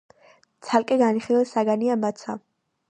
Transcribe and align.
ცალკე 0.69 0.97
განხილვის 1.03 1.55
საგანია 1.59 2.03
მაცა. 2.07 2.39